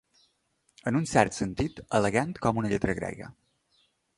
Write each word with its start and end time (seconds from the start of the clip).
En 0.91 0.95
un 0.99 1.05
cert 1.11 1.37
sentit, 1.39 1.83
elegant 1.99 2.33
com 2.47 2.63
una 2.63 2.73
lletra 2.75 2.97
grega. 3.03 3.29